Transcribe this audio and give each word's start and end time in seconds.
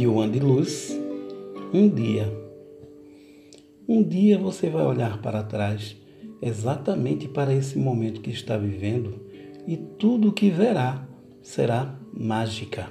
de 0.00 0.06
Juan 0.06 0.30
de 0.30 0.40
Luz, 0.40 0.98
um 1.74 1.86
dia. 1.86 2.26
Um 3.86 4.02
dia 4.02 4.38
você 4.38 4.70
vai 4.70 4.82
olhar 4.82 5.20
para 5.20 5.42
trás, 5.42 5.94
exatamente 6.40 7.28
para 7.28 7.54
esse 7.54 7.78
momento 7.78 8.22
que 8.22 8.30
está 8.30 8.56
vivendo, 8.56 9.20
e 9.66 9.76
tudo 9.76 10.28
o 10.28 10.32
que 10.32 10.48
verá 10.48 11.06
será 11.42 12.00
mágica. 12.14 12.88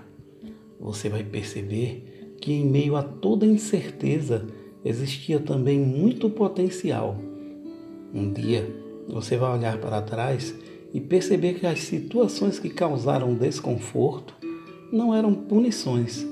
Você 0.79 1.09
vai 1.09 1.23
perceber 1.23 2.35
que 2.40 2.53
em 2.53 2.63
meio 2.63 2.96
a 2.96 3.01
toda 3.01 3.44
incerteza 3.44 4.46
existia 4.85 5.39
também 5.39 5.79
muito 5.79 6.29
potencial. 6.29 7.17
Um 8.13 8.31
dia 8.31 8.69
você 9.07 9.35
vai 9.35 9.57
olhar 9.57 9.79
para 9.81 9.99
trás 10.03 10.53
e 10.94 11.01
perceber 11.01 11.55
que 11.55 11.65
as 11.65 11.79
situações 11.79 12.60
que 12.60 12.69
causaram 12.69 13.33
desconforto 13.33 14.35
não 14.94 15.15
eram 15.15 15.33
punições, 15.33 16.23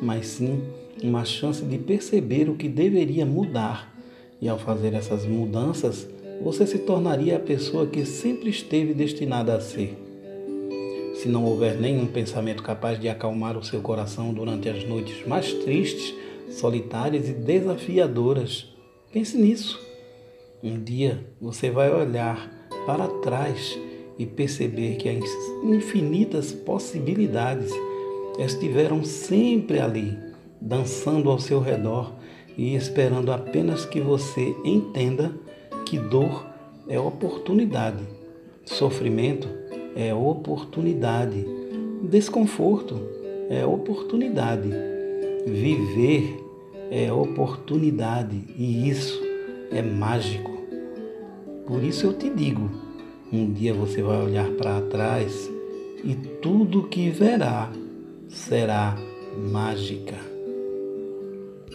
mas 0.00 0.26
sim 0.26 0.62
uma 1.02 1.24
chance 1.24 1.64
de 1.64 1.78
perceber 1.78 2.48
o 2.48 2.54
que 2.54 2.68
deveria 2.68 3.26
mudar. 3.26 3.94
E 4.40 4.48
ao 4.48 4.58
fazer 4.58 4.94
essas 4.94 5.24
mudanças, 5.24 6.08
você 6.42 6.66
se 6.66 6.78
tornaria 6.80 7.36
a 7.36 7.40
pessoa 7.40 7.86
que 7.86 8.04
sempre 8.04 8.50
esteve 8.50 8.92
destinada 8.92 9.54
a 9.54 9.60
ser. 9.60 9.96
Se 11.14 11.28
não 11.28 11.44
houver 11.44 11.80
nenhum 11.80 12.06
pensamento 12.06 12.62
capaz 12.62 13.00
de 13.00 13.08
acalmar 13.08 13.56
o 13.56 13.64
seu 13.64 13.80
coração 13.80 14.34
durante 14.34 14.68
as 14.68 14.84
noites 14.84 15.26
mais 15.26 15.52
tristes, 15.52 16.14
solitárias 16.50 17.28
e 17.28 17.32
desafiadoras, 17.32 18.68
pense 19.12 19.36
nisso. 19.36 19.80
Um 20.62 20.82
dia 20.82 21.26
você 21.40 21.70
vai 21.70 21.90
olhar 21.90 22.68
para 22.84 23.08
trás 23.08 23.78
e 24.18 24.26
perceber 24.26 24.96
que 24.96 25.08
as 25.08 25.24
infinitas 25.64 26.52
possibilidades 26.52 27.72
estiveram 28.38 29.04
sempre 29.04 29.80
ali, 29.80 30.16
dançando 30.60 31.30
ao 31.30 31.38
seu 31.38 31.60
redor 31.60 32.12
e 32.56 32.74
esperando 32.74 33.32
apenas 33.32 33.84
que 33.84 34.00
você 34.00 34.54
entenda 34.64 35.32
que 35.84 35.98
dor 35.98 36.46
é 36.88 36.98
oportunidade, 36.98 38.02
sofrimento 38.64 39.48
é 39.94 40.14
oportunidade, 40.14 41.44
desconforto 42.02 43.00
é 43.48 43.64
oportunidade, 43.64 44.70
viver 45.46 46.44
é 46.90 47.12
oportunidade 47.12 48.42
e 48.56 48.88
isso 48.88 49.20
é 49.70 49.82
mágico. 49.82 50.56
Por 51.66 51.82
isso 51.82 52.06
eu 52.06 52.12
te 52.12 52.30
digo: 52.30 52.70
um 53.32 53.52
dia 53.52 53.74
você 53.74 54.02
vai 54.02 54.22
olhar 54.22 54.48
para 54.52 54.80
trás 54.82 55.50
e 56.04 56.14
tudo 56.14 56.84
que 56.84 57.10
verá 57.10 57.70
será 58.28 58.96
mágica. 59.36 60.35